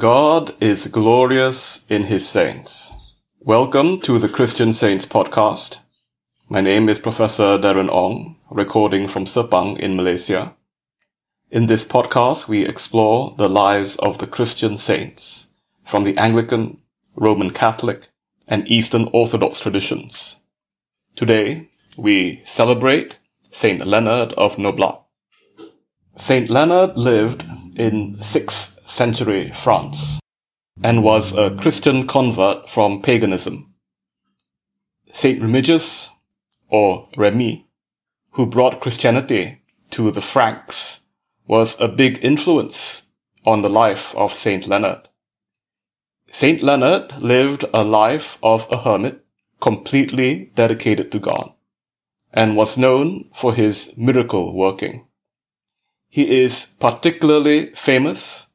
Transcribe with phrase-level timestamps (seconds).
[0.00, 2.90] God is glorious in his saints.
[3.40, 5.80] Welcome to the Christian Saints podcast.
[6.48, 10.54] My name is Professor Darren Ong, recording from Sepang in Malaysia.
[11.50, 15.48] In this podcast, we explore the lives of the Christian saints
[15.84, 16.78] from the Anglican,
[17.14, 18.08] Roman Catholic,
[18.48, 20.36] and Eastern Orthodox traditions.
[21.14, 21.68] Today,
[21.98, 23.16] we celebrate
[23.50, 25.02] Saint Leonard of Noblat.
[26.16, 27.44] Saint Leonard lived
[27.76, 30.20] in 6th century France
[30.82, 33.74] and was a Christian convert from paganism.
[35.12, 36.08] Saint Remigius,
[36.68, 37.66] or Remy,
[38.32, 41.00] who brought Christianity to the Franks,
[41.46, 43.02] was a big influence
[43.44, 45.08] on the life of Saint Leonard.
[46.30, 49.24] Saint Leonard lived a life of a hermit
[49.60, 51.52] completely dedicated to God
[52.32, 55.06] and was known for his miracle working.
[56.10, 58.48] He is particularly famous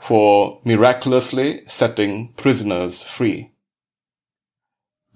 [0.00, 3.50] for miraculously setting prisoners free.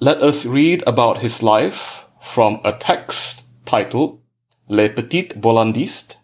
[0.00, 4.20] Let us read about his life from a text titled
[4.66, 6.16] Les Petites Bollandistes,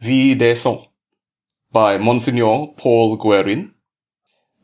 [0.00, 0.86] Vie des Saints
[1.72, 3.74] by Monsignor Paul Guerin.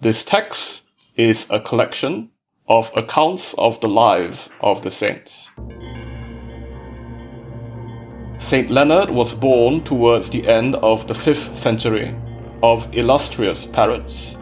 [0.00, 0.84] This text
[1.16, 2.30] is a collection
[2.68, 5.50] of accounts of the lives of the saints.
[8.38, 12.14] Saint Leonard was born towards the end of the 5th century
[12.62, 14.36] of illustrious parents,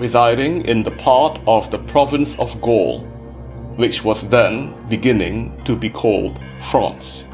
[0.00, 3.00] residing in the part of the province of Gaul,
[3.76, 7.26] which was then beginning to be called France.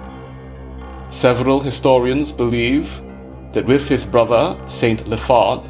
[1.10, 3.00] Several historians believe
[3.52, 5.62] that with his brother Saint Lifard,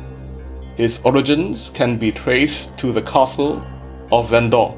[0.77, 3.63] his origins can be traced to the castle
[4.11, 4.77] of Vendôme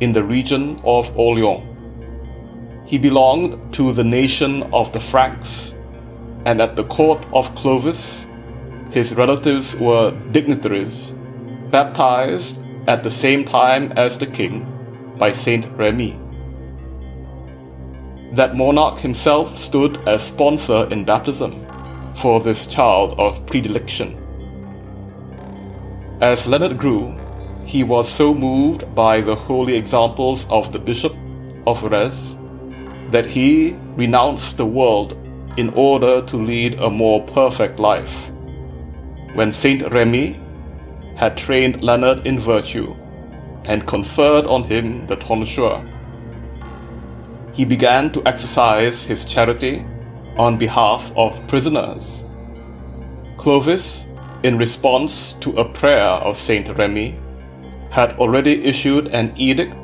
[0.00, 1.73] in the region of Orleans.
[2.86, 5.74] He belonged to the nation of the Franks,
[6.44, 8.26] and at the court of Clovis,
[8.90, 11.14] his relatives were dignitaries,
[11.70, 14.66] baptized at the same time as the king
[15.16, 16.18] by Saint Remy.
[18.32, 21.66] That monarch himself stood as sponsor in baptism
[22.16, 24.20] for this child of predilection.
[26.20, 27.14] As Leonard grew,
[27.64, 31.14] he was so moved by the holy examples of the Bishop
[31.66, 32.36] of Rheims
[33.14, 35.12] that he renounced the world
[35.56, 38.28] in order to lead a more perfect life.
[39.34, 40.40] When Saint Remy
[41.14, 42.92] had trained Leonard in virtue
[43.66, 45.84] and conferred on him the tonsure,
[47.52, 49.86] he began to exercise his charity
[50.36, 52.24] on behalf of prisoners.
[53.36, 54.06] Clovis,
[54.42, 57.16] in response to a prayer of Saint Remy,
[57.90, 59.76] had already issued an edict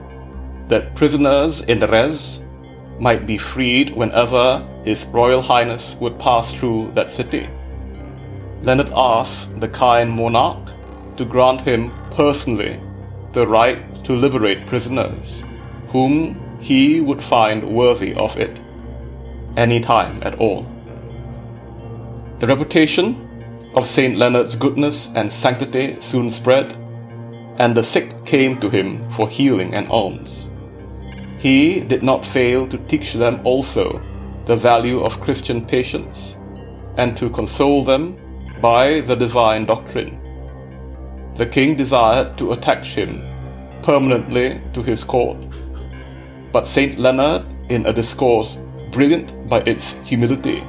[0.69, 2.41] that prisoners in Rheims
[3.01, 7.49] might be freed whenever His Royal Highness would pass through that city.
[8.63, 10.73] Leonard asked the kind monarch
[11.17, 12.79] to grant him personally
[13.33, 15.43] the right to liberate prisoners,
[15.89, 18.61] whom he would find worthy of it,
[19.57, 20.67] any time at all.
[22.39, 26.73] The reputation of Saint Leonard's goodness and sanctity soon spread,
[27.59, 30.51] and the sick came to him for healing and alms
[31.41, 33.99] he did not fail to teach them also
[34.45, 36.37] the value of Christian patience
[36.99, 38.15] and to console them
[38.61, 40.21] by the divine doctrine.
[41.37, 43.25] The king desired to attach him
[43.83, 45.39] permanently to his court,
[46.53, 48.59] but Saint Leonard, in a discourse
[48.93, 50.63] brilliant by its humility,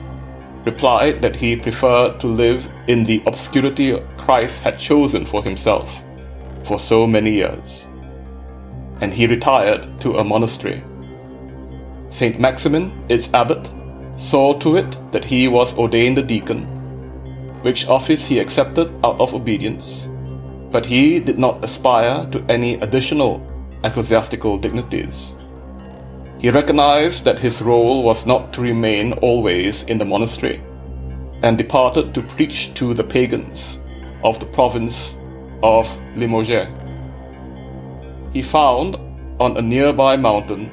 [0.64, 6.02] replied that he preferred to live in the obscurity Christ had chosen for himself
[6.64, 7.88] for so many years
[9.02, 10.84] and he retired to a monastery.
[12.12, 13.68] Saint Maximin, its abbot,
[14.16, 16.64] saw to it that he was ordained a deacon,
[17.64, 20.08] which office he accepted out of obedience,
[20.72, 23.46] but he did not aspire to any additional
[23.84, 25.36] ecclesiastical dignities.
[26.40, 30.62] He recognized that his role was not to remain always in the monastery,
[31.44, 33.80] and departed to preach to the pagans
[34.24, 35.16] of the province
[35.64, 36.68] of Limoges
[38.34, 38.98] he found
[39.40, 40.72] on a nearby mountain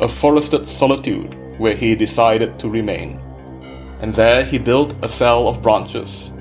[0.00, 3.20] a forested solitude where he decided to remain.
[4.00, 6.32] And there he built a cell of branches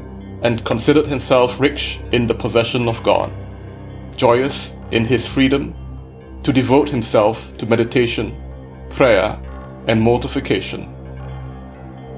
[0.41, 3.31] and considered himself rich in the possession of God,
[4.15, 5.73] joyous in his freedom
[6.43, 8.35] to devote himself to meditation,
[8.91, 9.37] prayer,
[9.87, 10.93] and mortification.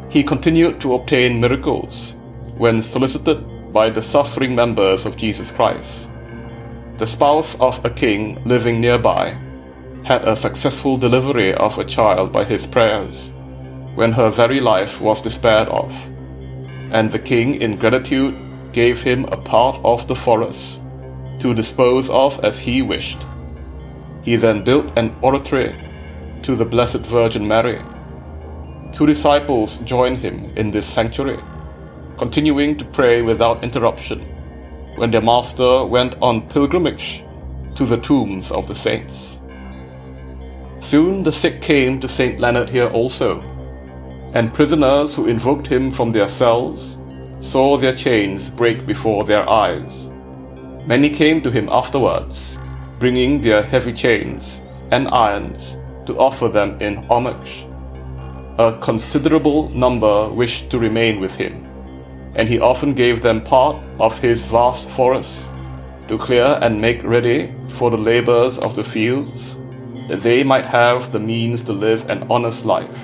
[0.10, 2.16] He continued to obtain miracles
[2.58, 6.10] when solicited by the suffering members of Jesus Christ
[7.00, 9.34] the spouse of a king living nearby,
[10.04, 13.32] had a successful delivery of a child by his prayers,
[13.96, 15.94] when her very life was despaired of.
[16.92, 18.38] And the king, in gratitude,
[18.74, 20.82] gave him a part of the forest
[21.40, 23.26] to dispose of as he wished.
[24.26, 25.74] He then built an oratory
[26.44, 27.82] to the Blessed Virgin Mary.
[28.92, 31.40] Two disciples joined him in this sanctuary,
[32.18, 34.36] continuing to pray without interruption
[34.96, 37.24] when their master went on pilgrimage
[37.76, 39.40] to the tombs of the saints.
[40.82, 42.40] Soon the sick came to St.
[42.40, 43.42] Leonard here also,
[44.34, 46.98] and prisoners who invoked him from their cells
[47.40, 50.10] saw their chains break before their eyes.
[50.86, 52.58] Many came to him afterwards,
[53.00, 57.66] bringing their heavy chains and irons to offer them in homage.
[58.58, 61.69] A considerable number wished to remain with him,
[62.36, 65.50] and he often gave them part of his vast forests
[66.08, 69.60] to clear and make ready for the labors of the fields,
[70.08, 73.00] that they might have the means to live an honest life.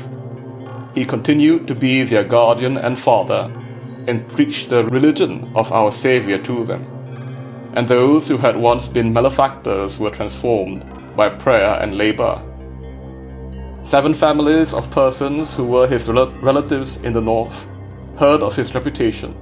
[0.95, 3.51] He continued to be their guardian and father,
[4.07, 6.83] and preached the religion of our Saviour to them.
[7.75, 10.86] And those who had once been malefactors were transformed
[11.16, 12.42] by prayer and labor.
[13.83, 17.68] Seven families of persons who were his rel- relatives in the north
[18.17, 19.35] heard of his reputation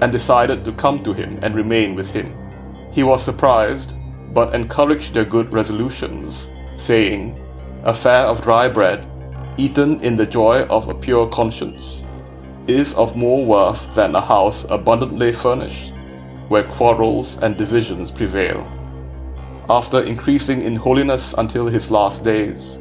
[0.00, 2.32] and decided to come to him and remain with him.
[2.92, 3.94] He was surprised,
[4.32, 7.40] but encouraged their good resolutions, saying,
[7.84, 9.06] A fare of dry bread,
[9.56, 12.04] eaten in the joy of a pure conscience,
[12.66, 15.92] is of more worth than a house abundantly furnished,
[16.48, 18.66] where quarrels and divisions prevail.
[19.68, 22.78] After increasing in holiness until his last days,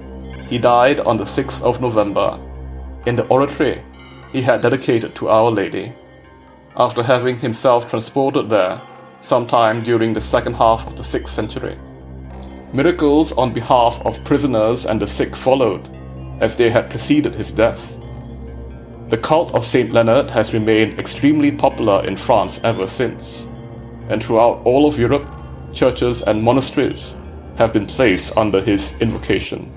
[0.47, 2.39] he died on the 6th of November
[3.05, 3.81] in the oratory
[4.33, 5.93] he had dedicated to Our Lady,
[6.75, 8.81] after having himself transported there
[9.21, 11.77] sometime during the second half of the 6th century.
[12.73, 15.87] Miracles on behalf of prisoners and the sick followed,
[16.41, 17.95] as they had preceded his death.
[19.09, 23.47] The cult of Saint Leonard has remained extremely popular in France ever since,
[24.09, 25.27] and throughout all of Europe,
[25.73, 27.15] churches and monasteries
[27.57, 29.71] have been placed under his invocation.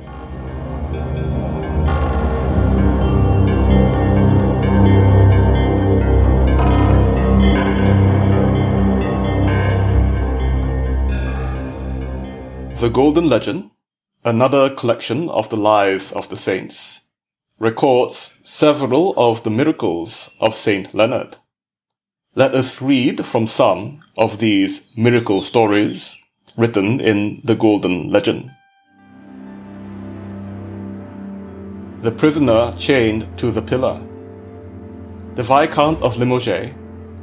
[12.87, 13.73] The Golden Legend,
[14.25, 17.01] another collection of the lives of the saints,
[17.59, 21.35] records several of the miracles of Saint Leonard.
[22.37, 26.17] Let us read from some of these miracle stories
[26.57, 28.53] written in the Golden Legend.
[32.03, 34.01] The prisoner chained to the pillar.
[35.35, 36.73] The Viscount of Limoges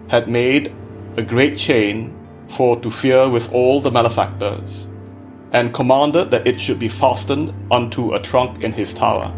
[0.09, 0.75] had made
[1.16, 2.13] a great chain
[2.50, 4.89] for to fear with all the malefactors
[5.54, 9.32] and commanded that it should be fastened unto a trunk in his tower.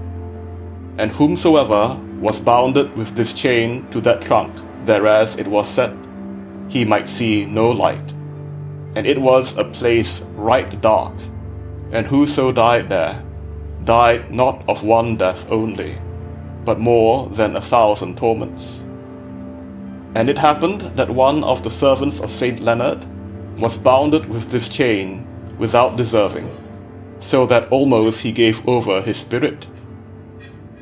[0.97, 5.93] And whomsoever was bounded with this chain to that trunk, thereas it was set,
[6.69, 8.13] he might see no light.
[8.95, 11.13] And it was a place right dark,
[11.91, 13.21] and whoso died there,
[13.83, 15.99] died not of one death only,
[16.63, 18.83] but more than a thousand torments.
[20.15, 23.05] And it happened that one of the servants of Saint Leonard
[23.59, 26.49] was bounded with this chain without deserving,
[27.19, 29.67] so that almost he gave over his spirit.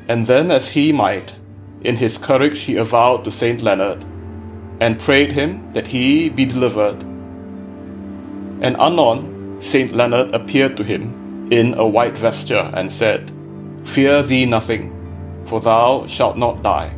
[0.08, 1.34] And then, as he might,
[1.82, 4.04] in his courage he avowed to Saint Leonard,
[4.80, 7.02] and prayed him that he be delivered.
[8.60, 13.30] And anon Saint Leonard appeared to him in a white vesture, and said,
[13.84, 14.90] Fear thee nothing,
[15.46, 16.96] for thou shalt not die.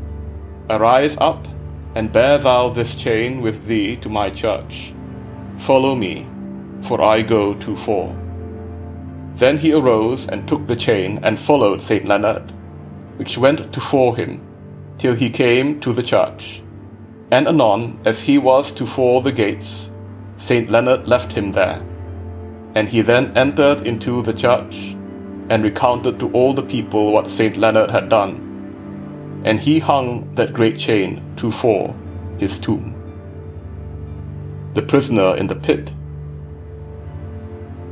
[0.71, 1.47] Arise up,
[1.95, 4.95] and bear thou this chain with thee to my church.
[5.59, 6.27] Follow me
[6.83, 8.15] for I go too far.
[9.37, 12.53] Then he arose and took the chain and followed Saint Leonard,
[13.17, 14.41] which went to fore him,
[14.99, 16.63] till he came to the church.
[17.31, 19.91] And anon, as he was to fore the gates,
[20.39, 21.83] Saint Leonard left him there.
[22.75, 24.97] And he then entered into the church,
[25.49, 29.43] and recounted to all the people what Saint Leonard had done.
[29.45, 31.95] And he hung that great chain to fore
[32.39, 32.95] his tomb.
[34.75, 35.93] The prisoner in the pit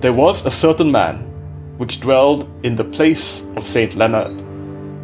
[0.00, 1.30] there was a certain man
[1.78, 4.32] which dwelled in the place of Saint Leonard,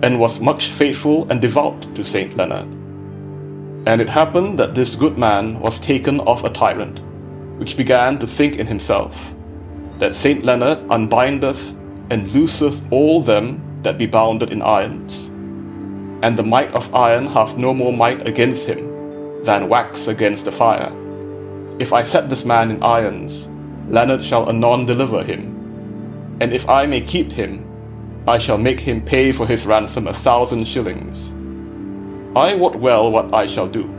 [0.03, 2.67] and was much faithful and devout to Saint Leonard.
[3.87, 7.01] And it happened that this good man was taken of a tyrant,
[7.59, 9.35] which began to think in himself,
[9.99, 11.77] that Saint Leonard unbindeth
[12.11, 15.29] and looseth all them that be bounded in irons.
[16.23, 18.87] And the might of iron hath no more might against him
[19.45, 20.93] than wax against the fire.
[21.79, 23.51] If I set this man in irons,
[23.91, 26.39] Leonard shall anon deliver him.
[26.41, 27.67] And if I may keep him,
[28.27, 31.33] I shall make him pay for his ransom a thousand shillings.
[32.37, 33.93] I wot well what I shall do.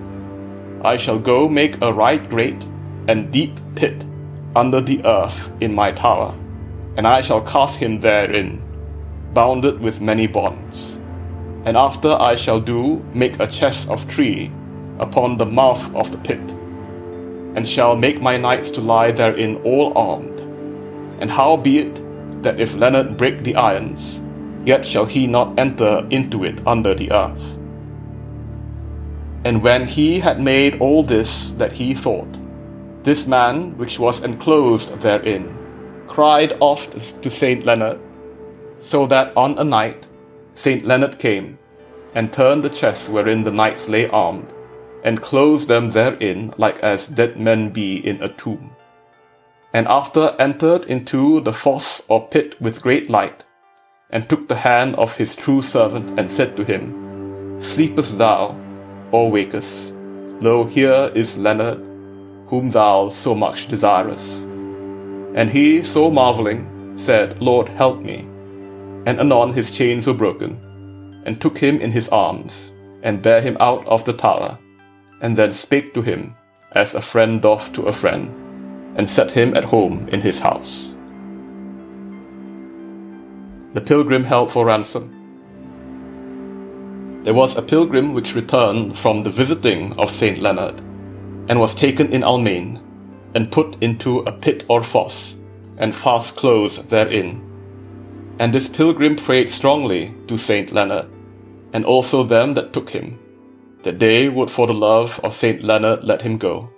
[0.83, 2.63] I shall go make a right great
[3.07, 4.05] and deep pit
[4.55, 6.33] under the earth in my tower,
[6.95, 8.62] and I shall cast him therein,
[9.33, 11.00] bounded with many bonds.
[11.65, 14.51] And after I shall do make a chest of tree
[15.00, 16.41] upon the mouth of the pit,
[17.55, 20.39] and shall make my knights to lie therein all armed.
[21.20, 22.01] And howbeit
[22.43, 24.22] that if Leonard break the irons,
[24.65, 27.58] yet shall he not enter into it under the earth.
[29.43, 32.38] And when he had made all this that he thought,
[33.03, 35.58] this man which was enclosed therein
[36.08, 38.00] cried oft to Saint Leonard,
[38.81, 40.05] so that on a night
[40.55, 41.58] Saint Leonard came
[42.13, 44.53] and turned the chest wherein the knights lay armed,
[45.03, 48.72] and closed them therein like as dead men be in a tomb.
[49.74, 53.43] And after entered into the fosse or pit with great light,
[54.10, 58.55] and took the hand of his true servant, and said to him, Sleepest thou,
[59.12, 59.93] or wakest?
[60.41, 61.79] Lo, here is Leonard,
[62.48, 64.43] whom thou so much desirest.
[65.34, 68.27] And he, so marvelling, said, Lord, help me.
[69.05, 70.58] And anon his chains were broken,
[71.25, 74.60] and took him in his arms, and bare him out of the tower,
[75.21, 76.35] and then spake to him,
[76.73, 78.29] as a friend doth to a friend,
[78.97, 80.95] and set him at home in his house.
[83.73, 85.17] The pilgrim held for ransom.
[87.23, 90.79] There was a pilgrim which returned from the visiting of Saint Leonard,
[91.47, 92.81] and was taken in Almain,
[93.35, 95.37] and put into a pit or fosse,
[95.77, 97.41] and fast closed therein.
[98.39, 101.07] And this pilgrim prayed strongly to Saint Leonard,
[101.73, 103.19] and also them that took him,
[103.83, 106.69] that they would for the love of Saint Leonard let him go,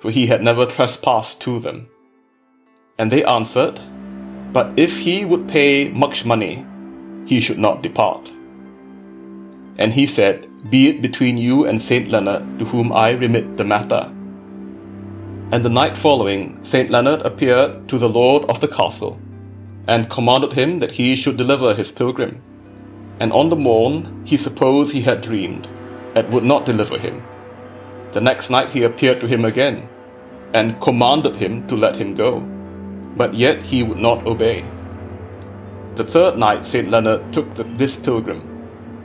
[0.00, 1.88] for he had never trespassed to them.
[2.98, 3.80] And they answered,
[4.52, 6.66] But if he would pay much money,
[7.26, 8.30] he should not depart.
[9.78, 13.64] And he said, Be it between you and Saint Leonard, to whom I remit the
[13.64, 14.10] matter.
[15.52, 19.18] And the night following, Saint Leonard appeared to the lord of the castle,
[19.86, 22.40] and commanded him that he should deliver his pilgrim.
[23.20, 25.68] And on the morn he supposed he had dreamed,
[26.14, 27.22] and would not deliver him.
[28.12, 29.88] The next night he appeared to him again,
[30.52, 32.40] and commanded him to let him go.
[33.16, 34.64] But yet he would not obey.
[35.96, 38.42] The third night Saint Leonard took the, this pilgrim,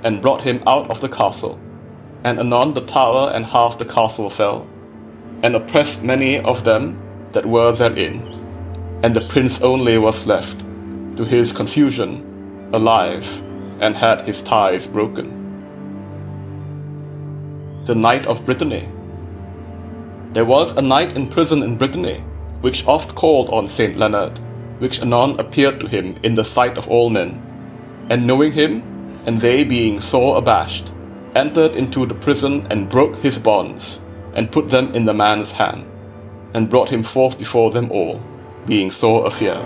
[0.03, 1.59] and brought him out of the castle.
[2.23, 4.67] And anon the tower and half the castle fell,
[5.43, 6.99] and oppressed many of them
[7.31, 8.35] that were therein.
[9.03, 10.59] And the prince only was left,
[11.17, 13.25] to his confusion, alive,
[13.79, 15.28] and had his ties broken.
[17.89, 18.87] The Knight of Brittany.
[20.33, 22.23] There was a knight in prison in Brittany,
[22.61, 24.37] which oft called on Saint Leonard,
[24.77, 27.41] which anon appeared to him in the sight of all men,
[28.07, 28.83] and knowing him,
[29.25, 30.91] and they being sore abashed,
[31.33, 34.01] entered into the prison and broke his bonds,
[34.35, 35.83] and put them in the man's hand,
[36.53, 38.21] and brought him forth before them all,
[38.67, 39.65] being sore afeared.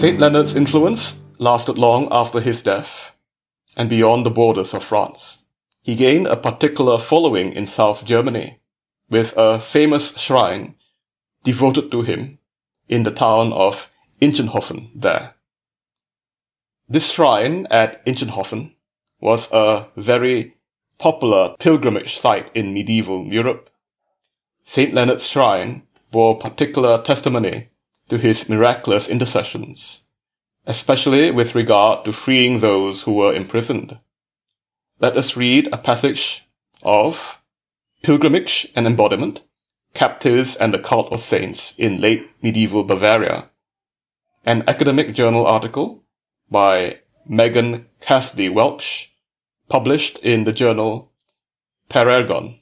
[0.00, 0.18] St.
[0.18, 3.12] Leonard's influence lasted long after his death
[3.76, 5.44] and beyond the borders of France.
[5.82, 8.60] He gained a particular following in South Germany,
[9.10, 10.74] with a famous shrine
[11.44, 12.38] devoted to him
[12.88, 13.90] in the town of
[14.22, 15.34] Inchenhofen there.
[16.88, 18.72] This shrine at Inchenhofen
[19.20, 20.56] was a very
[20.96, 23.68] popular pilgrimage site in medieval Europe.
[24.64, 24.94] St.
[24.94, 27.68] Leonard's shrine bore particular testimony
[28.10, 30.02] to his miraculous intercessions,
[30.66, 33.98] especially with regard to freeing those who were imprisoned.
[34.98, 36.44] Let us read a passage
[36.82, 37.40] of
[38.02, 39.40] Pilgrimage and Embodiment,
[39.94, 43.48] Captives and the Cult of Saints in Late Medieval Bavaria,
[44.44, 46.02] an academic journal article
[46.50, 49.12] by Megan Cassidy Welch,
[49.68, 51.12] published in the journal
[51.88, 52.58] Parergon.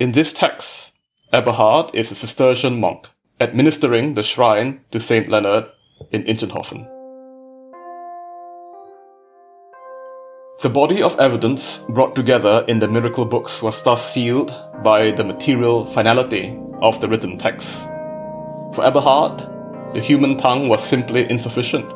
[0.00, 0.92] In this text,
[1.32, 3.08] Eberhard is a Cistercian monk
[3.40, 5.66] administering the shrine to Saint Leonard
[6.10, 6.88] in Inchenhofen.
[10.60, 14.52] The body of evidence brought together in the miracle books was thus sealed
[14.82, 17.84] by the material finality of the written text.
[18.74, 21.88] For Eberhard, the human tongue was simply insufficient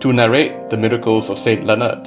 [0.00, 2.06] to narrate the miracles of Saint Leonard,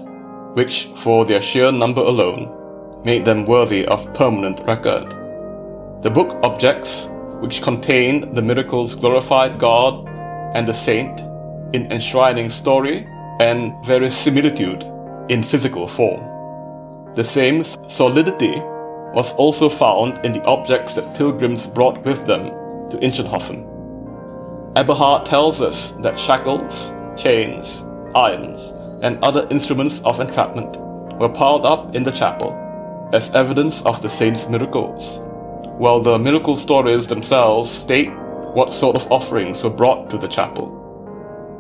[0.56, 5.10] which, for their sheer number alone, made them worthy of permanent record.
[6.04, 7.10] The book objects
[7.42, 10.08] which contained the miracles glorified God
[10.56, 11.20] and the saint
[11.74, 13.08] in enshrining story
[13.40, 14.84] and verisimilitude
[15.30, 16.22] in physical form.
[17.16, 18.62] The same solidity
[19.14, 22.46] was also found in the objects that pilgrims brought with them
[22.90, 23.68] to Inchenhofen.
[24.76, 27.84] Eberhard tells us that shackles, chains,
[28.16, 30.78] irons, and other instruments of entrapment
[31.20, 32.58] were piled up in the chapel
[33.14, 35.22] as evidence of the saint's miracles,
[35.82, 38.12] while the miracle stories themselves state
[38.54, 40.68] what sort of offerings were brought to the chapel.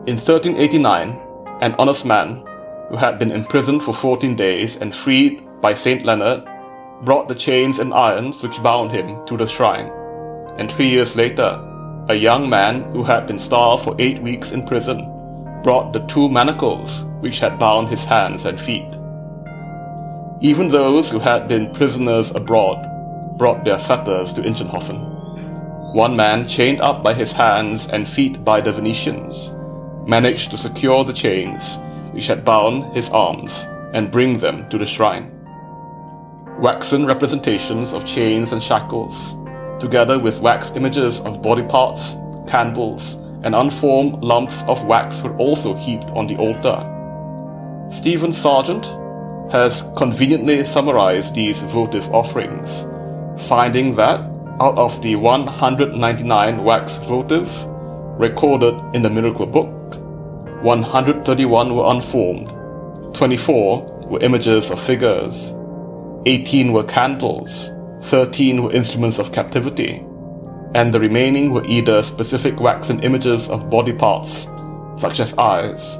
[0.05, 1.19] In 1389,
[1.61, 2.45] an honest man,
[2.89, 6.47] who had been imprisoned for 14 days and freed by Saint Leonard,
[7.03, 9.91] brought the chains and irons which bound him to the shrine.
[10.59, 11.59] And three years later,
[12.07, 14.99] a young man who had been starved for eight weeks in prison
[15.63, 18.95] brought the two manacles which had bound his hands and feet.
[20.41, 22.90] Even those who had been prisoners abroad
[23.37, 25.07] brought their fetters to Inchenhofen.
[25.93, 29.53] One man, chained up by his hands and feet by the Venetians,
[30.07, 31.77] managed to secure the chains
[32.11, 35.31] which had bound his arms and bring them to the shrine.
[36.59, 39.35] Waxen representations of chains and shackles,
[39.79, 42.15] together with wax images of body parts,
[42.47, 46.87] candles, and unformed lumps of wax were also heaped on the altar.
[47.91, 48.85] Stephen Sargent
[49.51, 52.85] has conveniently summarized these votive offerings,
[53.41, 54.19] finding that
[54.59, 57.49] out of the 199 wax votive
[58.19, 59.95] recorded in the Miracle Book,
[60.63, 62.49] 131 were unformed,
[63.15, 65.55] 24 were images of figures,
[66.25, 67.71] 18 were candles,
[68.03, 70.05] 13 were instruments of captivity,
[70.75, 74.47] and the remaining were either specific waxen images of body parts,
[74.97, 75.97] such as eyes,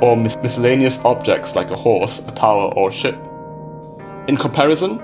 [0.00, 3.16] or mis- miscellaneous objects like a horse, a tower, or a ship.
[4.28, 5.00] In comparison,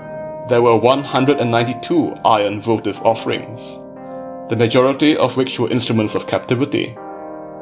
[0.51, 3.77] there were 192 iron votive offerings,
[4.49, 6.93] the majority of which were instruments of captivity,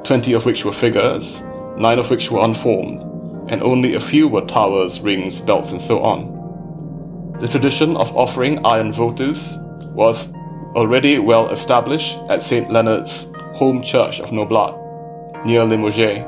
[0.02, 1.44] 20 of which were figures,
[1.78, 3.04] 9 of which were unformed,
[3.52, 7.38] and only a few were towers, rings, belts, and so on.
[7.40, 10.34] The tradition of offering iron votives was
[10.76, 12.72] already well established at St.
[12.72, 16.26] Leonard's home church of Noblat, near Limoges,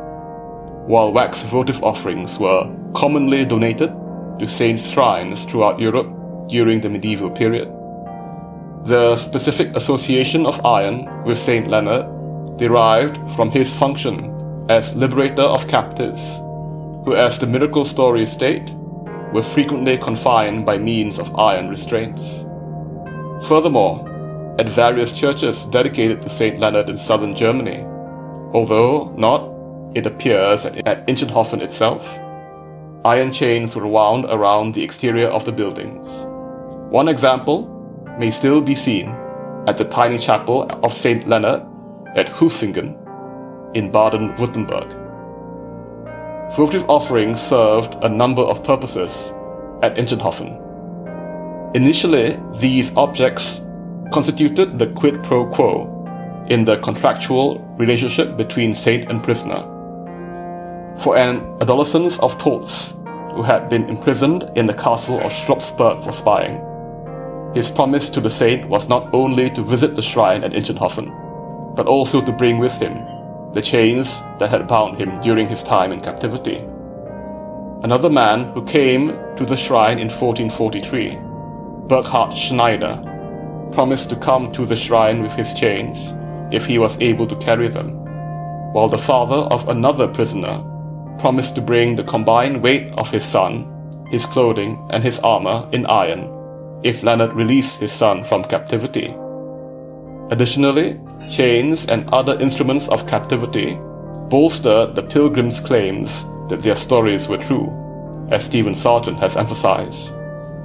[0.86, 3.92] while wax votive offerings were commonly donated
[4.38, 6.20] to saints' shrines throughout Europe
[6.52, 7.68] during the medieval period.
[8.86, 15.68] The specific association of iron with Saint Leonard derived from his function as liberator of
[15.68, 16.38] captives,
[17.06, 18.70] who, as the miracle stories state,
[19.34, 22.46] were frequently confined by means of iron restraints.
[23.48, 24.08] Furthermore,
[24.60, 27.84] at various churches dedicated to Saint Leonard in southern Germany,
[28.54, 29.50] although not,
[29.96, 32.06] it appears, at Inchenhofen itself,
[33.04, 36.28] iron chains were wound around the exterior of the buildings.
[36.92, 37.70] One example
[38.20, 39.16] may still be seen
[39.66, 41.64] at the tiny chapel of Saint Leonard
[42.18, 42.98] at Hufingen
[43.74, 44.92] in Baden Württemberg.
[46.58, 49.34] Votive offerings served a number of purposes
[49.82, 50.60] at Inchenhofen.
[51.78, 53.62] Initially, these objects
[54.12, 55.88] constituted the quid pro quo
[56.50, 59.64] in the contractual relationship between saint and prisoner.
[60.98, 62.98] For an adolescent of Tolz,
[63.34, 66.62] who had been imprisoned in the castle of Schloppsberg for spying,
[67.54, 71.86] his promise to the saint was not only to visit the shrine at Inchenhofen, but
[71.86, 73.06] also to bring with him
[73.54, 76.64] the chains that had bound him during his time in captivity.
[77.84, 81.18] Another man who came to the shrine in 1443,
[81.88, 83.02] Burkhard Schneider,
[83.74, 86.14] promised to come to the shrine with his chains
[86.54, 87.98] if he was able to carry them,
[88.72, 90.64] while the father of another prisoner
[91.20, 93.68] promised to bring the combined weight of his son,
[94.10, 96.41] his clothing, and his armor in iron
[96.84, 99.16] if Leonard released his son from captivity.
[100.32, 103.78] Additionally, chains and other instruments of captivity
[104.30, 107.70] bolstered the pilgrims' claims that their stories were true,
[108.32, 110.14] as Stephen Sargent has emphasized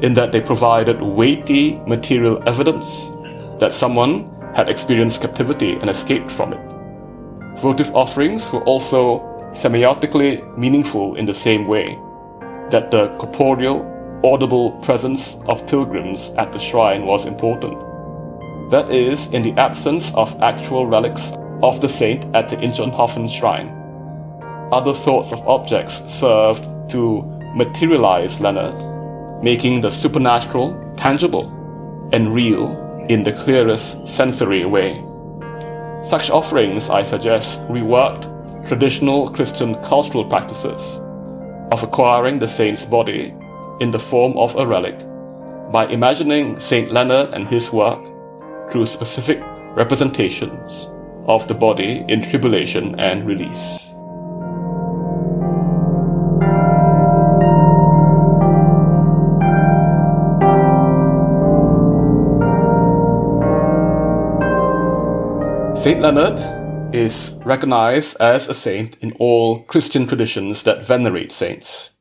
[0.00, 3.10] in that they provided weighty material evidence
[3.58, 6.60] that someone had experienced captivity and escaped from it.
[7.60, 9.20] Votive offerings were also
[9.52, 11.86] semiotically meaningful in the same way
[12.70, 13.84] that the corporeal,
[14.26, 17.78] audible presence of pilgrims at the shrine was important.
[18.72, 23.70] That is, in the absence of actual relics of the saint at the Inchenhofen shrine.
[24.72, 27.22] Other sorts of objects served to
[27.54, 28.74] materialize Leonard
[29.42, 31.46] making the supernatural tangible
[32.12, 32.74] and real
[33.08, 35.04] in the clearest sensory way.
[36.04, 38.24] Such offerings, I suggest, reworked
[38.66, 40.98] traditional Christian cultural practices
[41.70, 43.34] of acquiring the saint's body
[43.80, 44.98] in the form of a relic.
[45.72, 46.92] By imagining St.
[46.92, 48.00] Leonard and his work
[48.70, 49.40] through specific
[49.74, 50.90] representations
[51.26, 53.92] of the body in tribulation and release.
[65.86, 71.92] Saint Leonard is recognized as a saint in all Christian traditions that venerate saints,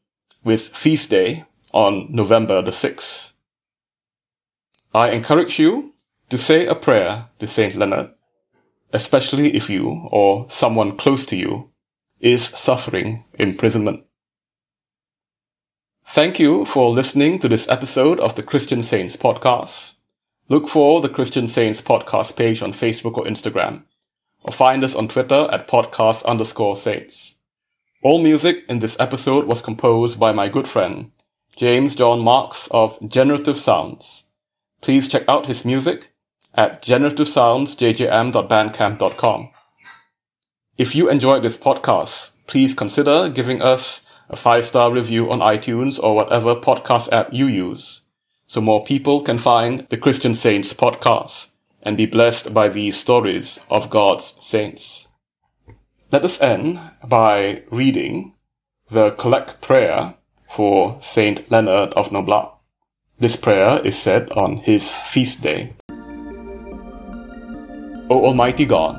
[0.43, 3.33] with feast day on November the 6th.
[4.93, 5.93] I encourage you
[6.29, 8.11] to say a prayer to Saint Leonard,
[8.93, 11.71] especially if you or someone close to you
[12.21, 14.05] is suffering imprisonment.
[16.07, 19.95] Thank you for listening to this episode of the Christian Saints podcast.
[20.47, 23.83] Look for the Christian Saints podcast page on Facebook or Instagram,
[24.43, 27.35] or find us on Twitter at podcast underscore saints.
[28.01, 31.11] All music in this episode was composed by my good friend,
[31.55, 34.23] James John Marks of Generative Sounds.
[34.81, 36.11] Please check out his music
[36.53, 39.49] at generativesoundsjjm.bandcamp.com.
[40.77, 46.01] If you enjoyed this podcast, please consider giving us a five star review on iTunes
[46.01, 48.01] or whatever podcast app you use
[48.45, 51.49] so more people can find the Christian Saints podcast
[51.81, 55.07] and be blessed by these stories of God's saints.
[56.11, 58.33] Let us end by reading
[58.89, 60.15] the collect prayer
[60.55, 62.49] for Saint Leonard of Noblat.
[63.19, 65.73] This prayer is said on his feast day.
[68.09, 68.95] O Almighty God,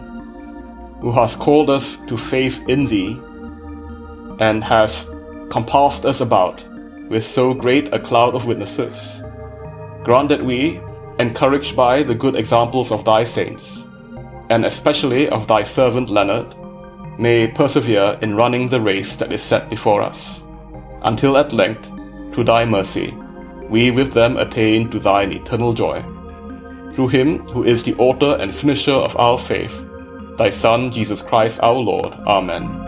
[1.01, 3.19] who has called us to faith in Thee
[4.39, 5.09] and has
[5.49, 6.63] compassed us about
[7.09, 9.23] with so great a cloud of witnesses.
[10.05, 10.79] Grant that we,
[11.19, 13.87] encouraged by the good examples of thy saints,
[14.51, 16.55] and especially of thy servant Leonard,
[17.19, 20.43] may persevere in running the race that is set before us,
[21.03, 21.91] until at length,
[22.33, 23.15] through thy mercy,
[23.69, 26.03] we with them attain to thine eternal joy.
[26.95, 29.85] Through him who is the author and finisher of our faith,
[30.37, 32.15] thy Son, Jesus Christ our Lord.
[32.27, 32.86] Amen.